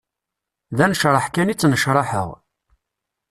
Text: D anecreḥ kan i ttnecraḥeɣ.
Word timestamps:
D 0.77 0.79
anecreḥ 0.85 1.25
kan 1.29 1.51
i 1.53 1.55
ttnecraḥeɣ. 1.55 2.29